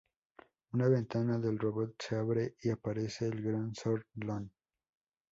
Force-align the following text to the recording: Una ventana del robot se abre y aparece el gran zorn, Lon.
Una 0.73 0.87
ventana 0.87 1.37
del 1.37 1.59
robot 1.59 1.93
se 2.01 2.15
abre 2.15 2.55
y 2.63 2.71
aparece 2.71 3.27
el 3.27 3.39
gran 3.43 3.75
zorn, 3.75 4.03
Lon. 4.15 4.51